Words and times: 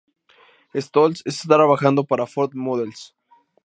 Stolz 0.73 1.21
está 1.27 1.53
trabajando 1.57 2.03
para 2.05 2.25
Ford 2.25 2.55
Models. 2.55 3.13